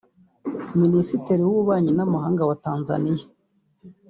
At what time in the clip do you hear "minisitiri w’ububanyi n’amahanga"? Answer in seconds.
0.81-2.41